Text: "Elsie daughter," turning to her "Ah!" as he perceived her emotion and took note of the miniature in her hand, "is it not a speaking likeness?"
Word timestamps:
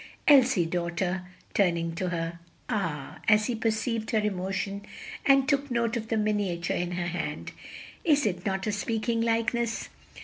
"Elsie 0.27 0.65
daughter," 0.65 1.21
turning 1.53 1.93
to 1.93 2.09
her 2.09 2.39
"Ah!" 2.67 3.19
as 3.27 3.45
he 3.45 3.53
perceived 3.53 4.09
her 4.09 4.17
emotion 4.19 4.83
and 5.27 5.47
took 5.47 5.69
note 5.69 5.95
of 5.95 6.07
the 6.07 6.17
miniature 6.17 6.75
in 6.75 6.93
her 6.93 7.05
hand, 7.05 7.51
"is 8.03 8.25
it 8.25 8.43
not 8.43 8.65
a 8.65 8.71
speaking 8.71 9.21
likeness?" 9.21 9.89